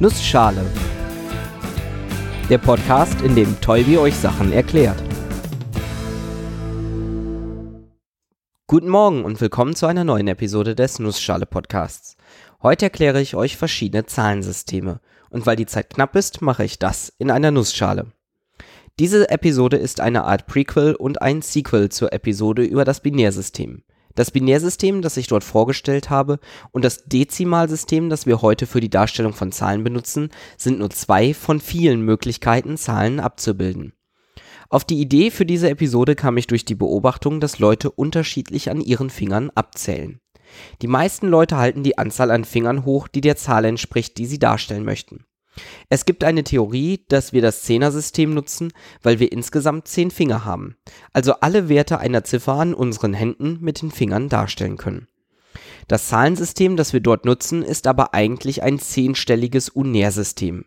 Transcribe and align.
Nussschale. 0.00 0.64
Der 2.48 2.58
Podcast, 2.58 3.20
in 3.22 3.34
dem 3.34 3.60
Tolbi 3.60 3.98
euch 3.98 4.14
Sachen 4.14 4.52
erklärt. 4.52 5.02
Guten 8.68 8.90
Morgen 8.90 9.24
und 9.24 9.40
willkommen 9.40 9.74
zu 9.74 9.86
einer 9.86 10.04
neuen 10.04 10.28
Episode 10.28 10.76
des 10.76 11.00
Nussschale 11.00 11.46
Podcasts. 11.46 12.16
Heute 12.62 12.86
erkläre 12.86 13.20
ich 13.20 13.34
euch 13.34 13.56
verschiedene 13.56 14.06
Zahlensysteme. 14.06 15.00
Und 15.30 15.46
weil 15.46 15.56
die 15.56 15.66
Zeit 15.66 15.90
knapp 15.90 16.14
ist, 16.14 16.42
mache 16.42 16.62
ich 16.62 16.78
das 16.78 17.12
in 17.18 17.32
einer 17.32 17.50
Nussschale. 17.50 18.06
Diese 19.00 19.28
Episode 19.30 19.78
ist 19.78 20.00
eine 20.00 20.22
Art 20.22 20.46
Prequel 20.46 20.94
und 20.94 21.22
ein 21.22 21.42
Sequel 21.42 21.88
zur 21.88 22.12
Episode 22.12 22.62
über 22.62 22.84
das 22.84 23.00
Binärsystem. 23.00 23.82
Das 24.18 24.32
Binärsystem, 24.32 25.00
das 25.00 25.16
ich 25.16 25.28
dort 25.28 25.44
vorgestellt 25.44 26.10
habe, 26.10 26.40
und 26.72 26.84
das 26.84 27.04
Dezimalsystem, 27.04 28.10
das 28.10 28.26
wir 28.26 28.42
heute 28.42 28.66
für 28.66 28.80
die 28.80 28.90
Darstellung 28.90 29.32
von 29.32 29.52
Zahlen 29.52 29.84
benutzen, 29.84 30.30
sind 30.56 30.80
nur 30.80 30.90
zwei 30.90 31.32
von 31.34 31.60
vielen 31.60 32.02
Möglichkeiten, 32.02 32.76
Zahlen 32.76 33.20
abzubilden. 33.20 33.92
Auf 34.70 34.84
die 34.84 35.00
Idee 35.00 35.30
für 35.30 35.46
diese 35.46 35.70
Episode 35.70 36.16
kam 36.16 36.36
ich 36.36 36.48
durch 36.48 36.64
die 36.64 36.74
Beobachtung, 36.74 37.38
dass 37.38 37.60
Leute 37.60 37.92
unterschiedlich 37.92 38.72
an 38.72 38.80
ihren 38.80 39.08
Fingern 39.08 39.50
abzählen. 39.54 40.18
Die 40.82 40.88
meisten 40.88 41.28
Leute 41.28 41.56
halten 41.56 41.84
die 41.84 41.96
Anzahl 41.96 42.32
an 42.32 42.44
Fingern 42.44 42.84
hoch, 42.84 43.06
die 43.06 43.20
der 43.20 43.36
Zahl 43.36 43.66
entspricht, 43.66 44.18
die 44.18 44.26
sie 44.26 44.40
darstellen 44.40 44.84
möchten. 44.84 45.26
Es 45.88 46.04
gibt 46.04 46.24
eine 46.24 46.44
Theorie, 46.44 47.04
dass 47.08 47.32
wir 47.32 47.42
das 47.42 47.62
Zehnersystem 47.62 48.34
nutzen, 48.34 48.72
weil 49.02 49.18
wir 49.18 49.32
insgesamt 49.32 49.88
zehn 49.88 50.10
Finger 50.10 50.44
haben, 50.44 50.76
also 51.12 51.34
alle 51.40 51.68
Werte 51.68 51.98
einer 51.98 52.24
Ziffer 52.24 52.54
an 52.54 52.74
unseren 52.74 53.14
Händen 53.14 53.58
mit 53.60 53.82
den 53.82 53.90
Fingern 53.90 54.28
darstellen 54.28 54.76
können. 54.76 55.08
Das 55.86 56.08
Zahlensystem, 56.08 56.76
das 56.76 56.92
wir 56.92 57.00
dort 57.00 57.24
nutzen, 57.24 57.62
ist 57.62 57.86
aber 57.86 58.12
eigentlich 58.14 58.62
ein 58.62 58.78
zehnstelliges 58.78 59.68
Unärsystem. 59.70 60.66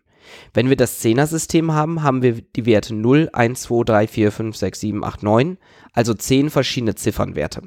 Wenn 0.54 0.68
wir 0.68 0.76
das 0.76 1.00
Zehnersystem 1.00 1.72
haben, 1.72 2.02
haben 2.02 2.22
wir 2.22 2.40
die 2.40 2.66
Werte 2.66 2.94
0, 2.94 3.30
1, 3.32 3.62
2, 3.62 3.84
3, 3.84 4.06
4, 4.06 4.32
5, 4.32 4.56
6, 4.56 4.80
7, 4.80 5.04
8, 5.04 5.22
9, 5.22 5.58
also 5.92 6.14
zehn 6.14 6.50
verschiedene 6.50 6.94
Ziffernwerte. 6.94 7.62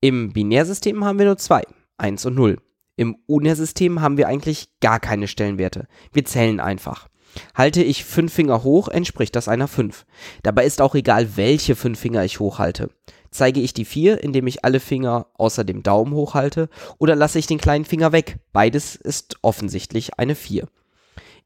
Im 0.00 0.32
Binärsystem 0.32 1.04
haben 1.04 1.18
wir 1.18 1.26
nur 1.26 1.38
zwei, 1.38 1.62
1 1.98 2.26
und 2.26 2.34
0. 2.34 2.58
Im 2.96 3.16
Unärsystem 3.26 4.00
haben 4.00 4.16
wir 4.16 4.28
eigentlich 4.28 4.68
gar 4.80 5.00
keine 5.00 5.28
Stellenwerte. 5.28 5.86
Wir 6.12 6.24
zählen 6.24 6.60
einfach. 6.60 7.08
Halte 7.54 7.82
ich 7.82 8.04
fünf 8.04 8.32
Finger 8.32 8.62
hoch, 8.62 8.88
entspricht 8.88 9.34
das 9.34 9.48
einer 9.48 9.68
5. 9.68 10.04
Dabei 10.42 10.64
ist 10.64 10.82
auch 10.82 10.94
egal, 10.94 11.36
welche 11.36 11.76
fünf 11.76 11.98
Finger 11.98 12.24
ich 12.24 12.40
hochhalte. 12.40 12.90
Zeige 13.30 13.60
ich 13.60 13.72
die 13.72 13.86
4, 13.86 14.22
indem 14.22 14.46
ich 14.46 14.64
alle 14.64 14.80
Finger 14.80 15.28
außer 15.34 15.64
dem 15.64 15.82
Daumen 15.82 16.12
hochhalte, 16.12 16.68
oder 16.98 17.16
lasse 17.16 17.38
ich 17.38 17.46
den 17.46 17.58
kleinen 17.58 17.86
Finger 17.86 18.12
weg? 18.12 18.38
Beides 18.52 18.94
ist 18.94 19.36
offensichtlich 19.40 20.18
eine 20.18 20.34
4. 20.34 20.68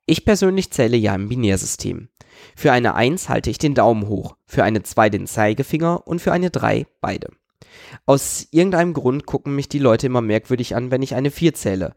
Ich 0.06 0.24
persönlich 0.24 0.72
zähle 0.72 0.96
ja 0.96 1.14
im 1.14 1.28
Binärsystem. 1.28 2.08
Für 2.56 2.72
eine 2.72 2.94
1 2.94 3.28
halte 3.28 3.50
ich 3.50 3.58
den 3.58 3.74
Daumen 3.74 4.08
hoch, 4.08 4.36
für 4.46 4.64
eine 4.64 4.82
2 4.82 5.10
den 5.10 5.26
Zeigefinger 5.26 6.06
und 6.06 6.20
für 6.20 6.32
eine 6.32 6.50
3 6.50 6.86
beide. 7.00 7.28
Aus 8.04 8.48
irgendeinem 8.50 8.94
Grund 8.94 9.26
gucken 9.26 9.54
mich 9.54 9.68
die 9.68 9.78
Leute 9.78 10.06
immer 10.06 10.20
merkwürdig 10.20 10.74
an, 10.74 10.90
wenn 10.90 11.02
ich 11.02 11.14
eine 11.14 11.30
4 11.30 11.54
zähle. 11.54 11.94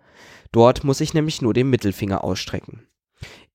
Dort 0.52 0.84
muss 0.84 1.02
ich 1.02 1.14
nämlich 1.14 1.42
nur 1.42 1.54
den 1.54 1.70
Mittelfinger 1.70 2.24
ausstrecken. 2.24 2.88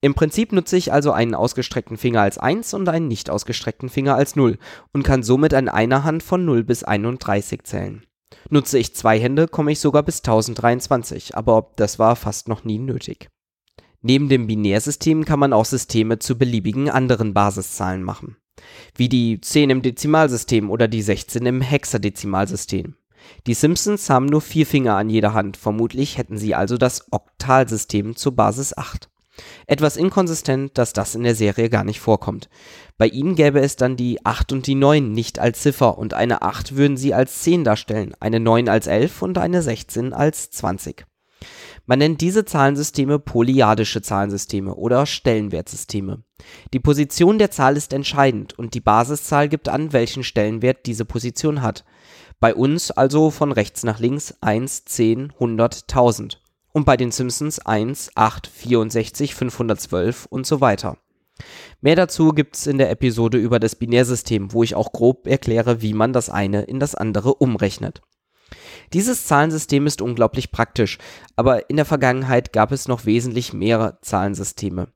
Im 0.01 0.15
Prinzip 0.15 0.53
nutze 0.53 0.77
ich 0.77 0.93
also 0.93 1.13
einen 1.13 1.35
ausgestreckten 1.35 1.97
Finger 1.97 2.21
als 2.21 2.37
1 2.37 2.75
und 2.75 2.89
einen 2.89 3.09
nicht 3.09 3.31
ausgestreckten 3.31 3.89
Finger 3.89 4.15
als 4.17 4.37
0 4.37 4.59
und 4.93 5.03
kann 5.03 5.23
somit 5.23 5.55
an 5.55 5.69
einer 5.69 6.05
Hand 6.05 6.23
von 6.23 6.45
0 6.45 6.63
bis 6.65 6.85
31 6.85 7.63
zählen. 7.65 8.05
Nutze 8.51 8.79
ich 8.79 8.95
zwei 8.95 9.19
Hände, 9.19 9.49
komme 9.49 9.73
ich 9.73 9.81
sogar 9.81 10.03
bis 10.03 10.19
1023, 10.19 11.37
aber 11.37 11.71
das 11.77 11.99
war 11.99 12.17
fast 12.17 12.49
noch 12.49 12.65
nie 12.65 12.79
nötig. 12.79 13.31
Neben 14.03 14.29
dem 14.29 14.47
Binärsystem 14.47 15.25
kann 15.25 15.39
man 15.39 15.55
auch 15.55 15.65
Systeme 15.65 16.19
zu 16.19 16.37
beliebigen 16.37 16.91
anderen 16.91 17.33
Basiszahlen 17.33 18.03
machen 18.03 18.37
wie 18.97 19.09
die 19.09 19.41
10 19.41 19.71
im 19.71 19.83
Dezimalsystem 19.83 20.71
oder 20.71 20.89
die 20.89 21.03
16 21.03 21.45
im 21.47 21.61
Hexadezimalsystem. 21.61 22.97
Die 23.47 23.55
Simpsons 23.55 24.11
haben 24.11 24.27
nur 24.27 24.41
vier 24.41 24.67
Finger 24.67 24.97
an 24.97 25.11
jeder 25.11 25.35
Hand, 25.35 25.57
vermutlich 25.57 26.19
hätten 26.19 26.39
sie 26.39 26.55
also 26.55 26.77
das 26.77 27.07
Oktalsystem 27.11 28.17
zur 28.17 28.37
Basis 28.37 28.77
8. 28.77 29.09
Etwas 29.67 29.97
inkonsistent, 29.97 30.79
dass 30.79 30.93
das 30.93 31.15
in 31.15 31.25
der 31.25 31.35
Serie 31.35 31.69
gar 31.69 31.85
nicht 31.85 32.01
vorkommt. 32.01 32.49
Bei 32.99 33.09
ihnen 33.09 33.35
gäbe 33.35 33.61
es 33.61 33.77
dann 33.77 33.97
die 33.97 34.25
8 34.25 34.53
und 34.53 34.67
die 34.67 34.77
9 34.77 35.11
nicht 35.11 35.39
als 35.39 35.61
Ziffer 35.61 35.99
und 35.99 36.15
eine 36.15 36.43
8 36.43 36.77
würden 36.77 36.97
sie 36.97 37.15
als 37.15 37.43
10 37.43 37.65
darstellen, 37.65 38.15
eine 38.21 38.39
9 38.39 38.69
als 38.69 38.87
11 38.87 39.23
und 39.23 39.39
eine 39.39 39.63
16 39.63 40.13
als 40.13 40.51
20. 40.51 41.05
Man 41.87 41.99
nennt 41.99 42.23
diese 42.23 42.47
Zahlensysteme 42.47 43.19
polyadische 43.19 44.01
Zahlensysteme 44.01 44.75
oder 44.75 45.05
Stellenwertsysteme. 45.05 46.23
Die 46.73 46.81
Position 46.81 47.39
der 47.39 47.51
Zahl 47.51 47.77
ist 47.77 47.93
entscheidend 47.93 48.59
und 48.59 48.73
die 48.73 48.81
Basiszahl 48.81 49.49
gibt 49.51 49.69
an, 49.69 49.93
welchen 49.93 50.25
Stellenwert 50.25 50.87
diese 50.87 51.05
Position 51.05 51.61
hat. 51.61 51.85
Bei 52.41 52.55
uns 52.55 52.91
also 52.91 53.31
von 53.31 53.53
rechts 53.53 53.85
nach 53.85 54.01
links 54.01 54.35
1, 54.41 54.87
10, 54.87 55.33
100, 55.33 55.83
1000. 55.83 56.41
Und 56.73 56.87
bei 56.87 56.97
den 56.97 57.13
Simpsons 57.13 57.59
1, 57.59 58.13
8, 58.15 58.47
64, 58.47 59.35
512 59.35 60.27
und 60.27 60.47
so 60.47 60.61
weiter. 60.61 60.97
Mehr 61.81 61.97
dazu 61.97 62.31
gibt's 62.31 62.67
in 62.67 62.79
der 62.79 62.91
Episode 62.91 63.39
über 63.39 63.61
das 63.61 63.77
Binärsystem, 63.77 64.53
wo 64.53 64.63
ich 64.63 64.75
auch 64.75 64.93
grob 64.93 65.27
erkläre, 65.27 65.83
wie 65.83 65.93
man 65.93 66.13
das 66.13 66.31
eine 66.31 66.63
in 66.63 66.81
das 66.81 66.95
andere 66.95 67.35
umrechnet. 67.35 68.01
Dieses 68.93 69.27
Zahlensystem 69.27 69.87
ist 69.87 70.03
unglaublich 70.03 70.51
praktisch, 70.51 70.99
aber 71.37 71.71
in 71.71 71.77
der 71.77 71.85
Vergangenheit 71.85 72.53
gab 72.53 72.73
es 72.73 72.89
noch 72.89 73.07
wesentlich 73.07 73.53
mehr 73.53 73.99
Zahlensysteme. 74.03 74.89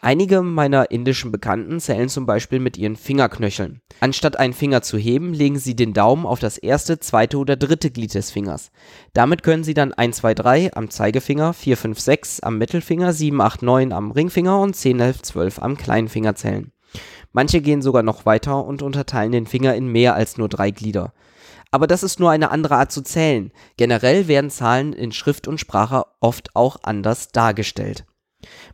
Einige 0.00 0.42
meiner 0.42 0.90
indischen 0.90 1.32
Bekannten 1.32 1.80
zählen 1.80 2.08
zum 2.08 2.26
Beispiel 2.26 2.58
mit 2.58 2.76
ihren 2.76 2.96
Fingerknöcheln. 2.96 3.80
Anstatt 4.00 4.38
einen 4.38 4.52
Finger 4.52 4.82
zu 4.82 4.98
heben, 4.98 5.32
legen 5.32 5.58
sie 5.58 5.74
den 5.74 5.92
Daumen 5.92 6.26
auf 6.26 6.40
das 6.40 6.58
erste, 6.58 6.98
zweite 6.98 7.38
oder 7.38 7.56
dritte 7.56 7.90
Glied 7.90 8.14
des 8.14 8.30
Fingers. 8.30 8.70
Damit 9.12 9.42
können 9.42 9.64
sie 9.64 9.74
dann 9.74 9.92
1, 9.92 10.18
2, 10.18 10.34
3 10.34 10.74
am 10.74 10.90
Zeigefinger, 10.90 11.52
4, 11.52 11.76
5, 11.76 12.00
6 12.00 12.40
am 12.40 12.58
Mittelfinger, 12.58 13.12
7, 13.12 13.40
8, 13.40 13.62
9 13.62 13.92
am 13.92 14.10
Ringfinger 14.10 14.60
und 14.60 14.76
10, 14.76 15.00
11, 15.00 15.22
12 15.22 15.62
am 15.62 15.76
kleinen 15.76 16.08
Finger 16.08 16.34
zählen. 16.34 16.72
Manche 17.32 17.62
gehen 17.62 17.80
sogar 17.80 18.02
noch 18.02 18.26
weiter 18.26 18.64
und 18.64 18.82
unterteilen 18.82 19.32
den 19.32 19.46
Finger 19.46 19.74
in 19.74 19.86
mehr 19.86 20.14
als 20.14 20.36
nur 20.36 20.50
drei 20.50 20.70
Glieder. 20.70 21.14
Aber 21.72 21.86
das 21.86 22.02
ist 22.02 22.20
nur 22.20 22.30
eine 22.30 22.50
andere 22.50 22.76
Art 22.76 22.92
zu 22.92 23.02
zählen. 23.02 23.50
Generell 23.78 24.28
werden 24.28 24.50
Zahlen 24.50 24.92
in 24.92 25.10
Schrift 25.10 25.48
und 25.48 25.58
Sprache 25.58 26.04
oft 26.20 26.54
auch 26.54 26.76
anders 26.82 27.28
dargestellt. 27.28 28.04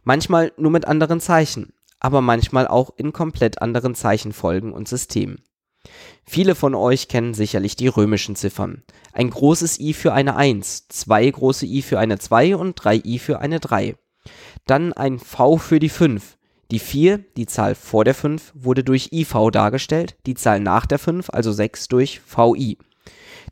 Manchmal 0.02 0.52
nur 0.56 0.72
mit 0.72 0.84
anderen 0.84 1.20
Zeichen, 1.20 1.72
aber 2.00 2.20
manchmal 2.20 2.66
auch 2.66 2.90
in 2.96 3.12
komplett 3.12 3.62
anderen 3.62 3.94
Zeichenfolgen 3.94 4.72
und 4.72 4.88
Systemen. 4.88 5.42
Viele 6.24 6.56
von 6.56 6.74
euch 6.74 7.06
kennen 7.06 7.34
sicherlich 7.34 7.76
die 7.76 7.86
römischen 7.86 8.34
Ziffern. 8.34 8.82
Ein 9.12 9.30
großes 9.30 9.78
I 9.78 9.94
für 9.94 10.12
eine 10.12 10.34
1, 10.34 10.88
zwei 10.88 11.30
große 11.30 11.66
I 11.66 11.82
für 11.82 12.00
eine 12.00 12.18
2 12.18 12.56
und 12.56 12.74
drei 12.74 12.96
I 13.04 13.20
für 13.20 13.38
eine 13.38 13.60
3. 13.60 13.96
Dann 14.66 14.92
ein 14.92 15.20
V 15.20 15.56
für 15.56 15.78
die 15.78 15.88
5, 15.88 16.36
die 16.70 16.80
4, 16.80 17.18
die 17.36 17.46
Zahl 17.46 17.74
vor 17.74 18.04
der 18.04 18.14
5, 18.14 18.52
wurde 18.54 18.84
durch 18.84 19.10
IV 19.12 19.50
dargestellt, 19.52 20.16
die 20.26 20.34
Zahl 20.34 20.60
nach 20.60 20.84
der 20.84 20.98
5, 20.98 21.30
also 21.30 21.52
6, 21.52 21.88
durch 21.88 22.20
VI. 22.26 22.76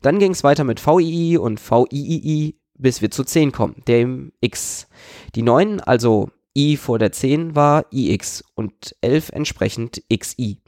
Dann 0.01 0.19
ging 0.19 0.31
es 0.31 0.43
weiter 0.43 0.63
mit 0.63 0.85
VII 0.85 1.37
und 1.37 1.59
VIII, 1.59 2.55
bis 2.75 3.01
wir 3.01 3.11
zu 3.11 3.23
10 3.23 3.51
kommen, 3.51 3.83
dem 3.87 4.31
X. 4.41 4.87
Die 5.35 5.41
9, 5.41 5.79
also 5.79 6.29
I 6.55 6.77
vor 6.77 6.99
der 6.99 7.11
10, 7.11 7.55
war 7.55 7.85
IX 7.91 8.43
und 8.55 8.95
11 9.01 9.29
entsprechend 9.29 10.03
XI. 10.13 10.61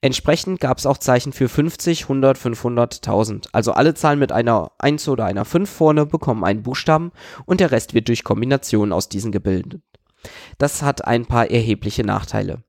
Entsprechend 0.00 0.60
gab 0.60 0.78
es 0.78 0.86
auch 0.86 0.98
Zeichen 0.98 1.32
für 1.32 1.48
50, 1.48 2.02
100, 2.02 2.36
500, 2.36 2.96
1000. 2.96 3.48
Also 3.54 3.72
alle 3.72 3.94
Zahlen 3.94 4.18
mit 4.18 4.32
einer 4.32 4.72
1 4.78 5.08
oder 5.08 5.24
einer 5.24 5.44
5 5.44 5.68
vorne 5.68 6.06
bekommen 6.06 6.44
einen 6.44 6.62
Buchstaben 6.62 7.12
und 7.46 7.60
der 7.60 7.70
Rest 7.70 7.94
wird 7.94 8.08
durch 8.08 8.24
Kombinationen 8.24 8.92
aus 8.92 9.08
diesen 9.08 9.32
gebildet. 9.32 9.82
Das 10.58 10.82
hat 10.82 11.06
ein 11.06 11.26
paar 11.26 11.50
erhebliche 11.50 12.04
Nachteile. 12.04 12.62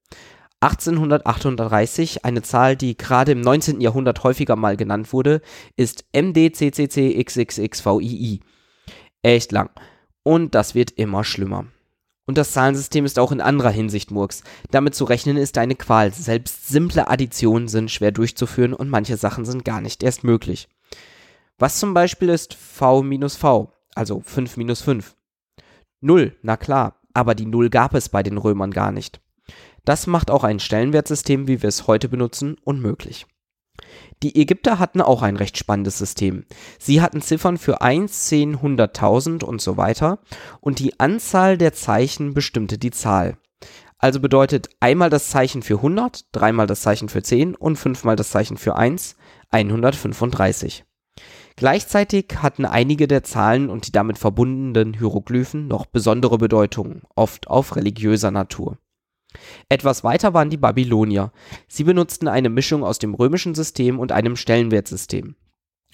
1838, 0.61 2.25
eine 2.25 2.41
Zahl, 2.41 2.75
die 2.75 2.97
gerade 2.97 3.33
im 3.33 3.41
19. 3.41 3.81
Jahrhundert 3.81 4.23
häufiger 4.23 4.55
mal 4.55 4.77
genannt 4.77 5.13
wurde, 5.13 5.41
ist 5.75 6.05
MDCCCXXXVII. 6.13 8.39
Echt 9.21 9.51
lang. 9.51 9.69
Und 10.23 10.55
das 10.55 10.73
wird 10.73 10.89
immer 10.91 11.23
schlimmer. 11.23 11.67
Und 12.27 12.39
das 12.39 12.53
Zahlensystem 12.53 13.05
ist 13.05 13.19
auch 13.19 13.31
in 13.31 13.41
anderer 13.41 13.69
Hinsicht 13.69 14.09
Murks. 14.09 14.41
Damit 14.71 14.95
zu 14.95 15.05
rechnen 15.05 15.37
ist 15.37 15.59
eine 15.59 15.75
Qual. 15.75 16.11
Selbst 16.11 16.67
simple 16.67 17.07
Additionen 17.07 17.67
sind 17.67 17.91
schwer 17.91 18.11
durchzuführen 18.11 18.73
und 18.73 18.89
manche 18.89 19.17
Sachen 19.17 19.45
sind 19.45 19.63
gar 19.63 19.81
nicht 19.81 20.01
erst 20.01 20.23
möglich. 20.23 20.67
Was 21.59 21.79
zum 21.79 21.93
Beispiel 21.93 22.29
ist 22.29 22.55
V 22.55 23.03
minus 23.03 23.35
V, 23.35 23.71
also 23.93 24.21
5 24.21 24.57
minus 24.57 24.81
5? 24.81 25.15
Null, 26.01 26.35
na 26.41 26.57
klar, 26.57 26.99
aber 27.13 27.35
die 27.35 27.45
Null 27.45 27.69
gab 27.69 27.93
es 27.93 28.09
bei 28.09 28.23
den 28.23 28.37
Römern 28.37 28.71
gar 28.71 28.91
nicht. 28.91 29.21
Das 29.85 30.07
macht 30.07 30.31
auch 30.31 30.43
ein 30.43 30.59
Stellenwertsystem, 30.59 31.47
wie 31.47 31.61
wir 31.61 31.69
es 31.69 31.87
heute 31.87 32.09
benutzen, 32.09 32.57
unmöglich. 32.63 33.27
Die 34.23 34.39
Ägypter 34.41 34.79
hatten 34.79 35.01
auch 35.01 35.21
ein 35.21 35.35
recht 35.35 35.57
spannendes 35.57 35.97
System. 35.97 36.45
Sie 36.79 37.01
hatten 37.01 37.21
Ziffern 37.21 37.57
für 37.57 37.81
1, 37.81 38.25
10, 38.25 38.57
100.000 38.57 39.43
und 39.43 39.61
so 39.61 39.77
weiter 39.77 40.19
und 40.59 40.79
die 40.79 40.99
Anzahl 40.99 41.57
der 41.57 41.73
Zeichen 41.73 42.33
bestimmte 42.33 42.77
die 42.77 42.91
Zahl. 42.91 43.37
Also 43.97 44.19
bedeutet 44.19 44.69
einmal 44.79 45.09
das 45.09 45.29
Zeichen 45.29 45.61
für 45.61 45.75
100, 45.75 46.25
dreimal 46.31 46.67
das 46.67 46.81
Zeichen 46.81 47.09
für 47.09 47.23
10 47.23 47.55
und 47.55 47.77
fünfmal 47.77 48.15
das 48.15 48.29
Zeichen 48.29 48.57
für 48.57 48.75
1 48.75 49.15
135. 49.51 50.85
Gleichzeitig 51.55 52.25
hatten 52.41 52.65
einige 52.65 53.07
der 53.07 53.23
Zahlen 53.23 53.69
und 53.69 53.87
die 53.87 53.93
damit 53.93 54.17
verbundenen 54.17 54.93
Hieroglyphen 54.93 55.67
noch 55.67 55.85
besondere 55.85 56.37
Bedeutungen, 56.37 57.03
oft 57.15 57.47
auf 57.47 57.77
religiöser 57.77 58.31
Natur. 58.31 58.77
Etwas 59.69 60.03
weiter 60.03 60.33
waren 60.33 60.49
die 60.49 60.57
Babylonier. 60.57 61.31
Sie 61.67 61.83
benutzten 61.83 62.27
eine 62.27 62.49
Mischung 62.49 62.83
aus 62.83 62.99
dem 62.99 63.13
römischen 63.13 63.55
System 63.55 63.99
und 63.99 64.11
einem 64.11 64.35
Stellenwertsystem. 64.35 65.35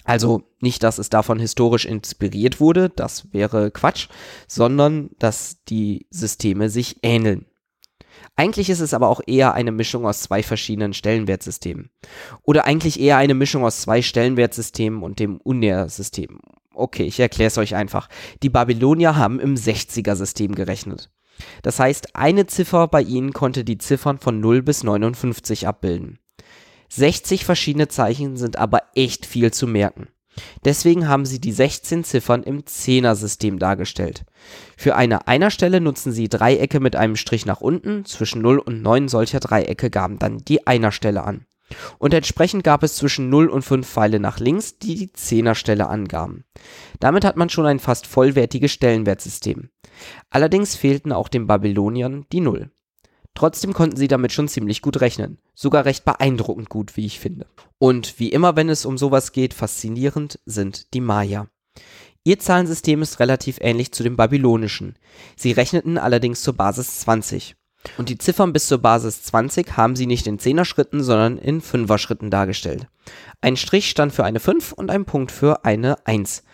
Also 0.04 0.42
nicht, 0.60 0.82
dass 0.82 0.98
es 0.98 1.10
davon 1.10 1.38
historisch 1.38 1.84
inspiriert 1.84 2.60
wurde, 2.60 2.88
das 2.88 3.32
wäre 3.32 3.70
Quatsch, 3.70 4.08
sondern 4.48 5.10
dass 5.18 5.62
die 5.68 6.06
Systeme 6.10 6.68
sich 6.68 6.98
ähneln. 7.02 7.46
Eigentlich 8.34 8.70
ist 8.70 8.80
es 8.80 8.94
aber 8.94 9.08
auch 9.08 9.20
eher 9.26 9.54
eine 9.54 9.72
Mischung 9.72 10.06
aus 10.06 10.22
zwei 10.22 10.42
verschiedenen 10.42 10.94
Stellenwertsystemen. 10.94 11.90
Oder 12.42 12.64
eigentlich 12.64 12.98
eher 12.98 13.16
eine 13.16 13.34
Mischung 13.34 13.64
aus 13.64 13.80
zwei 13.80 14.02
Stellenwertsystemen 14.02 15.02
und 15.02 15.18
dem 15.18 15.38
Unär-System. 15.38 16.40
Okay, 16.74 17.04
ich 17.04 17.20
erkläre 17.20 17.48
es 17.48 17.58
euch 17.58 17.74
einfach. 17.74 18.08
Die 18.42 18.48
Babylonier 18.48 19.16
haben 19.16 19.38
im 19.38 19.54
60er-System 19.54 20.54
gerechnet. 20.54 21.10
Das 21.62 21.78
heißt, 21.78 22.16
eine 22.16 22.46
Ziffer 22.46 22.88
bei 22.88 23.02
ihnen 23.02 23.32
konnte 23.32 23.64
die 23.64 23.78
Ziffern 23.78 24.18
von 24.18 24.40
0 24.40 24.62
bis 24.62 24.82
59 24.84 25.66
abbilden. 25.66 26.18
60 26.88 27.44
verschiedene 27.44 27.88
Zeichen 27.88 28.36
sind 28.36 28.56
aber 28.56 28.82
echt 28.94 29.24
viel 29.24 29.52
zu 29.52 29.66
merken. 29.66 30.08
Deswegen 30.64 31.08
haben 31.08 31.26
sie 31.26 31.40
die 31.40 31.52
16 31.52 32.04
Ziffern 32.04 32.42
im 32.42 32.66
Zehner-System 32.66 33.58
dargestellt. 33.58 34.24
Für 34.76 34.96
eine 34.96 35.26
Einerstelle 35.26 35.80
nutzen 35.80 36.12
sie 36.12 36.28
Dreiecke 36.28 36.80
mit 36.80 36.96
einem 36.96 37.16
Strich 37.16 37.46
nach 37.46 37.60
unten, 37.60 38.04
zwischen 38.04 38.40
0 38.42 38.58
und 38.58 38.82
9 38.82 39.08
solcher 39.08 39.40
Dreiecke 39.40 39.90
gaben 39.90 40.18
dann 40.18 40.38
die 40.38 40.66
Einerstelle 40.66 41.24
an. 41.24 41.46
Und 41.98 42.14
entsprechend 42.14 42.64
gab 42.64 42.82
es 42.82 42.96
zwischen 42.96 43.30
0 43.30 43.48
und 43.48 43.62
5 43.62 43.86
Pfeile 43.86 44.20
nach 44.20 44.38
links, 44.38 44.78
die 44.78 44.94
die 44.94 45.12
Zehnerstelle 45.12 45.88
angaben. 45.88 46.44
Damit 47.00 47.24
hat 47.24 47.36
man 47.36 47.48
schon 47.48 47.66
ein 47.66 47.78
fast 47.78 48.06
vollwertiges 48.06 48.72
Stellenwertsystem. 48.72 49.70
Allerdings 50.30 50.76
fehlten 50.76 51.12
auch 51.12 51.28
den 51.28 51.46
Babyloniern 51.46 52.26
die 52.32 52.40
Null. 52.40 52.70
Trotzdem 53.34 53.72
konnten 53.72 53.96
sie 53.96 54.08
damit 54.08 54.32
schon 54.32 54.48
ziemlich 54.48 54.82
gut 54.82 55.00
rechnen. 55.00 55.38
Sogar 55.54 55.84
recht 55.84 56.04
beeindruckend 56.04 56.68
gut, 56.68 56.96
wie 56.96 57.06
ich 57.06 57.18
finde. 57.18 57.46
Und 57.78 58.18
wie 58.18 58.28
immer, 58.28 58.56
wenn 58.56 58.68
es 58.68 58.84
um 58.84 58.98
sowas 58.98 59.32
geht, 59.32 59.54
faszinierend 59.54 60.38
sind 60.44 60.92
die 60.92 61.00
Maya. 61.00 61.48
Ihr 62.24 62.38
Zahlensystem 62.38 63.02
ist 63.02 63.20
relativ 63.20 63.58
ähnlich 63.60 63.92
zu 63.92 64.02
dem 64.02 64.16
babylonischen. 64.16 64.96
Sie 65.34 65.52
rechneten 65.52 65.98
allerdings 65.98 66.42
zur 66.42 66.54
Basis 66.54 67.00
20. 67.00 67.56
Und 67.98 68.08
die 68.08 68.18
Ziffern 68.18 68.52
bis 68.52 68.68
zur 68.68 68.78
Basis 68.78 69.24
20 69.24 69.76
haben 69.76 69.96
sie 69.96 70.06
nicht 70.06 70.26
in 70.28 70.38
10er 70.38 70.64
Schritten, 70.64 71.02
sondern 71.02 71.36
in 71.38 71.60
5er 71.60 71.98
Schritten 71.98 72.30
dargestellt. 72.30 72.86
Ein 73.40 73.56
Strich 73.56 73.90
stand 73.90 74.12
für 74.12 74.24
eine 74.24 74.38
5 74.38 74.72
und 74.72 74.90
ein 74.90 75.04
Punkt 75.04 75.32
für 75.32 75.64
eine 75.64 76.06
1. 76.06 76.44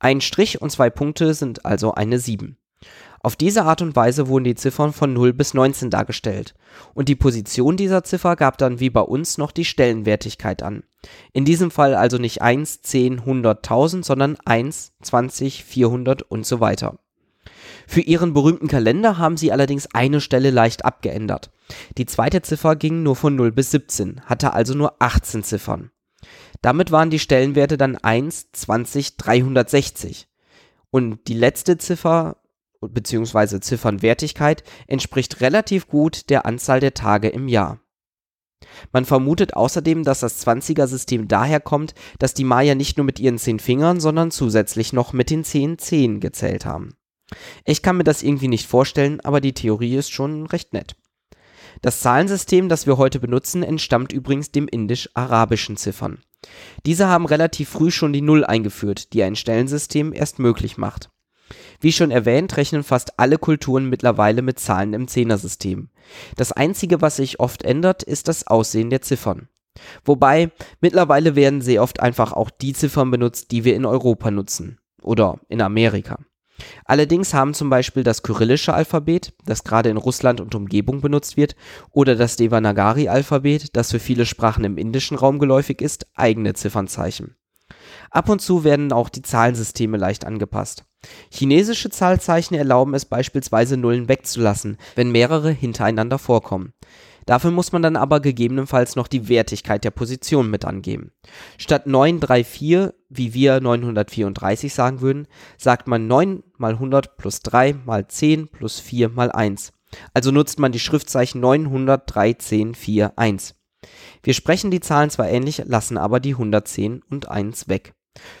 Ein 0.00 0.20
Strich 0.20 0.60
und 0.60 0.70
zwei 0.70 0.90
Punkte 0.90 1.34
sind 1.34 1.64
also 1.64 1.94
eine 1.94 2.18
7. 2.18 2.56
Auf 3.24 3.36
diese 3.36 3.64
Art 3.64 3.82
und 3.82 3.94
Weise 3.94 4.26
wurden 4.26 4.44
die 4.44 4.56
Ziffern 4.56 4.92
von 4.92 5.12
0 5.12 5.32
bis 5.32 5.54
19 5.54 5.90
dargestellt, 5.90 6.54
und 6.92 7.08
die 7.08 7.14
Position 7.14 7.76
dieser 7.76 8.02
Ziffer 8.02 8.34
gab 8.34 8.58
dann 8.58 8.80
wie 8.80 8.90
bei 8.90 9.00
uns 9.00 9.38
noch 9.38 9.52
die 9.52 9.64
Stellenwertigkeit 9.64 10.62
an. 10.62 10.82
In 11.32 11.44
diesem 11.44 11.70
Fall 11.70 11.94
also 11.94 12.18
nicht 12.18 12.42
1, 12.42 12.82
10, 12.82 13.20
100, 13.20 13.58
1000, 13.58 14.04
sondern 14.04 14.38
1, 14.44 14.94
20, 15.02 15.64
400 15.64 16.22
und 16.22 16.44
so 16.44 16.58
weiter. 16.58 16.98
Für 17.86 18.00
ihren 18.00 18.32
berühmten 18.32 18.66
Kalender 18.66 19.18
haben 19.18 19.36
sie 19.36 19.52
allerdings 19.52 19.88
eine 19.94 20.20
Stelle 20.20 20.50
leicht 20.50 20.84
abgeändert. 20.84 21.50
Die 21.98 22.06
zweite 22.06 22.42
Ziffer 22.42 22.74
ging 22.74 23.04
nur 23.04 23.14
von 23.14 23.36
0 23.36 23.52
bis 23.52 23.70
17, 23.70 24.22
hatte 24.26 24.52
also 24.52 24.74
nur 24.74 25.00
18 25.00 25.44
Ziffern. 25.44 25.90
Damit 26.60 26.90
waren 26.90 27.10
die 27.10 27.18
Stellenwerte 27.18 27.76
dann 27.76 27.96
1, 27.96 28.52
20, 28.52 29.16
360. 29.16 30.28
Und 30.90 31.26
die 31.26 31.34
letzte 31.34 31.78
Ziffer 31.78 32.36
bzw. 32.88 33.60
Ziffernwertigkeit 33.60 34.62
entspricht 34.86 35.40
relativ 35.40 35.88
gut 35.88 36.30
der 36.30 36.46
Anzahl 36.46 36.80
der 36.80 36.94
Tage 36.94 37.28
im 37.28 37.48
Jahr. 37.48 37.80
Man 38.92 39.04
vermutet 39.04 39.54
außerdem, 39.54 40.04
dass 40.04 40.20
das 40.20 40.46
20er-System 40.46 41.28
daher 41.28 41.60
kommt, 41.60 41.94
dass 42.18 42.34
die 42.34 42.44
Maya 42.44 42.74
nicht 42.74 42.96
nur 42.96 43.04
mit 43.04 43.18
ihren 43.18 43.38
zehn 43.38 43.58
Fingern, 43.58 44.00
sondern 44.00 44.30
zusätzlich 44.30 44.92
noch 44.92 45.12
mit 45.12 45.30
den 45.30 45.44
zehn 45.44 45.78
Zehen 45.78 46.20
gezählt 46.20 46.64
haben. 46.64 46.94
Ich 47.64 47.82
kann 47.82 47.96
mir 47.96 48.04
das 48.04 48.22
irgendwie 48.22 48.48
nicht 48.48 48.66
vorstellen, 48.66 49.20
aber 49.20 49.40
die 49.40 49.54
Theorie 49.54 49.96
ist 49.96 50.12
schon 50.12 50.46
recht 50.46 50.72
nett. 50.72 50.96
Das 51.80 52.00
Zahlensystem, 52.00 52.68
das 52.68 52.86
wir 52.86 52.98
heute 52.98 53.18
benutzen, 53.18 53.62
entstammt 53.62 54.12
übrigens 54.12 54.52
dem 54.52 54.68
indisch-arabischen 54.68 55.76
Ziffern. 55.76 56.22
Diese 56.84 57.08
haben 57.08 57.24
relativ 57.26 57.70
früh 57.70 57.90
schon 57.90 58.12
die 58.12 58.20
Null 58.20 58.44
eingeführt, 58.44 59.12
die 59.12 59.22
ein 59.22 59.36
Stellensystem 59.36 60.12
erst 60.12 60.38
möglich 60.38 60.76
macht. 60.76 61.10
Wie 61.82 61.90
schon 61.90 62.12
erwähnt, 62.12 62.56
rechnen 62.56 62.84
fast 62.84 63.18
alle 63.18 63.38
Kulturen 63.38 63.88
mittlerweile 63.88 64.40
mit 64.40 64.60
Zahlen 64.60 64.94
im 64.94 65.08
Zehnersystem. 65.08 65.90
Das 66.36 66.52
einzige, 66.52 67.02
was 67.02 67.16
sich 67.16 67.40
oft 67.40 67.64
ändert, 67.64 68.04
ist 68.04 68.28
das 68.28 68.46
Aussehen 68.46 68.88
der 68.88 69.02
Ziffern. 69.02 69.48
Wobei, 70.04 70.52
mittlerweile 70.80 71.34
werden 71.34 71.60
sehr 71.60 71.82
oft 71.82 71.98
einfach 71.98 72.32
auch 72.34 72.50
die 72.50 72.72
Ziffern 72.72 73.10
benutzt, 73.10 73.50
die 73.50 73.64
wir 73.64 73.74
in 73.74 73.84
Europa 73.84 74.30
nutzen. 74.30 74.78
Oder 75.02 75.40
in 75.48 75.60
Amerika. 75.60 76.20
Allerdings 76.84 77.34
haben 77.34 77.52
zum 77.52 77.68
Beispiel 77.68 78.04
das 78.04 78.22
kyrillische 78.22 78.74
Alphabet, 78.74 79.34
das 79.44 79.64
gerade 79.64 79.88
in 79.88 79.96
Russland 79.96 80.40
und 80.40 80.54
Umgebung 80.54 81.00
benutzt 81.00 81.36
wird, 81.36 81.56
oder 81.90 82.14
das 82.14 82.36
Devanagari-Alphabet, 82.36 83.74
das 83.74 83.90
für 83.90 83.98
viele 83.98 84.24
Sprachen 84.24 84.62
im 84.62 84.78
indischen 84.78 85.16
Raum 85.16 85.40
geläufig 85.40 85.82
ist, 85.82 86.06
eigene 86.14 86.54
Ziffernzeichen. 86.54 87.34
Ab 88.10 88.28
und 88.28 88.40
zu 88.40 88.62
werden 88.62 88.92
auch 88.92 89.08
die 89.08 89.22
Zahlensysteme 89.22 89.96
leicht 89.96 90.24
angepasst. 90.24 90.84
Chinesische 91.30 91.90
Zahlzeichen 91.90 92.54
erlauben 92.54 92.94
es 92.94 93.04
beispielsweise 93.04 93.76
Nullen 93.76 94.08
wegzulassen, 94.08 94.76
wenn 94.94 95.10
mehrere 95.10 95.50
hintereinander 95.50 96.18
vorkommen. 96.18 96.72
Dafür 97.26 97.52
muss 97.52 97.72
man 97.72 97.82
dann 97.82 97.96
aber 97.96 98.20
gegebenenfalls 98.20 98.96
noch 98.96 99.06
die 99.06 99.28
Wertigkeit 99.28 99.84
der 99.84 99.92
Position 99.92 100.50
mit 100.50 100.64
angeben. 100.64 101.12
Statt 101.56 101.86
934, 101.86 102.92
wie 103.10 103.34
wir 103.34 103.60
934 103.60 104.74
sagen 104.74 105.00
würden, 105.00 105.28
sagt 105.56 105.86
man 105.86 106.06
9 106.06 106.42
mal 106.58 106.72
100 106.72 107.16
plus 107.16 107.40
3 107.40 107.74
mal 107.84 108.08
10 108.08 108.48
plus 108.48 108.80
4 108.80 109.08
mal 109.08 109.30
1. 109.30 109.72
Also 110.14 110.30
nutzt 110.30 110.58
man 110.58 110.72
die 110.72 110.80
Schriftzeichen 110.80 111.40
900, 111.40 112.02
3, 112.12 112.32
10, 112.34 112.74
4, 112.74 113.12
1. 113.16 113.54
Wir 114.22 114.34
sprechen 114.34 114.70
die 114.70 114.80
Zahlen 114.80 115.10
zwar 115.10 115.28
ähnlich, 115.28 115.62
lassen 115.66 115.98
aber 115.98 116.18
die 116.18 116.32
110 116.32 117.02
und 117.08 117.28
1 117.28 117.68
weg 117.68 117.94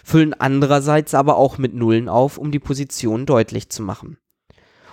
füllen 0.04 0.34
andererseits 0.34 1.14
aber 1.14 1.36
auch 1.36 1.58
mit 1.58 1.74
Nullen 1.74 2.08
auf, 2.08 2.38
um 2.38 2.50
die 2.50 2.58
Position 2.58 3.26
deutlich 3.26 3.70
zu 3.70 3.82
machen. 3.82 4.18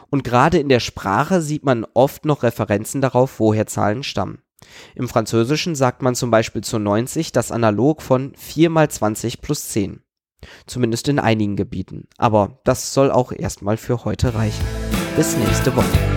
Und 0.09 0.23
gerade 0.23 0.57
in 0.57 0.69
der 0.69 0.79
Sprache 0.79 1.41
sieht 1.41 1.63
man 1.63 1.85
oft 1.93 2.25
noch 2.25 2.43
Referenzen 2.43 3.01
darauf, 3.01 3.39
woher 3.39 3.67
Zahlen 3.67 4.03
stammen. 4.03 4.41
Im 4.95 5.07
Französischen 5.07 5.75
sagt 5.75 6.01
man 6.01 6.15
zum 6.15 6.31
Beispiel 6.31 6.63
zu 6.63 6.79
90 6.79 7.31
das 7.31 7.51
Analog 7.51 8.01
von 8.01 8.33
4 8.35 8.69
mal 8.69 8.89
20 8.89 9.41
plus 9.41 9.69
10. 9.69 10.01
Zumindest 10.65 11.07
in 11.07 11.19
einigen 11.19 11.55
Gebieten. 11.55 12.07
Aber 12.17 12.59
das 12.63 12.93
soll 12.93 13.11
auch 13.11 13.31
erstmal 13.31 13.77
für 13.77 14.05
heute 14.05 14.33
reichen. 14.33 14.65
Bis 15.15 15.35
nächste 15.35 15.75
Woche. 15.75 16.08